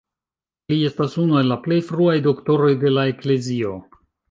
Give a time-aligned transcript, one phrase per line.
[0.71, 3.79] Li estas unu el la plej fruaj Doktoroj de la Eklezio.